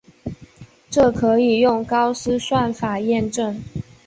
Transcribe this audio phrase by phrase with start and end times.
[0.89, 3.61] 这可以用高斯算法验证。